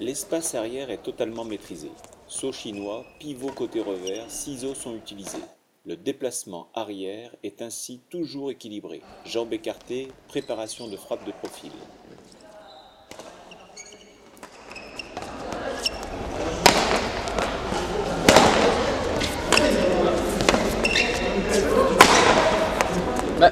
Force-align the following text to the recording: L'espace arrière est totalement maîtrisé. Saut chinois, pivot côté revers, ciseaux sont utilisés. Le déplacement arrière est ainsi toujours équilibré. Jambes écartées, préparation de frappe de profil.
L'espace 0.00 0.56
arrière 0.56 0.90
est 0.90 1.04
totalement 1.04 1.44
maîtrisé. 1.44 1.88
Saut 2.26 2.50
chinois, 2.50 3.04
pivot 3.20 3.52
côté 3.52 3.80
revers, 3.80 4.28
ciseaux 4.28 4.74
sont 4.74 4.96
utilisés. 4.96 5.38
Le 5.86 5.94
déplacement 5.94 6.68
arrière 6.74 7.36
est 7.44 7.62
ainsi 7.62 8.00
toujours 8.10 8.50
équilibré. 8.50 9.02
Jambes 9.24 9.52
écartées, 9.52 10.08
préparation 10.26 10.88
de 10.88 10.96
frappe 10.96 11.24
de 11.24 11.30
profil. 11.30 11.70